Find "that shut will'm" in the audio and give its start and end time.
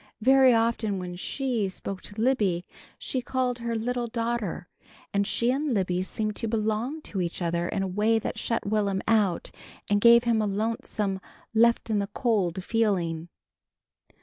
8.17-9.03